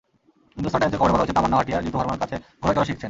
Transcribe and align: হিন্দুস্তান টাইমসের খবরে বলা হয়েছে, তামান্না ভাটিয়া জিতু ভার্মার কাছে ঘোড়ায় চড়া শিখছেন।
হিন্দুস্তান 0.55 0.79
টাইমসের 0.81 0.99
খবরে 1.01 1.13
বলা 1.13 1.21
হয়েছে, 1.21 1.35
তামান্না 1.37 1.57
ভাটিয়া 1.59 1.77
জিতু 1.85 1.97
ভার্মার 1.99 2.21
কাছে 2.23 2.35
ঘোড়ায় 2.61 2.75
চড়া 2.75 2.87
শিখছেন। 2.89 2.99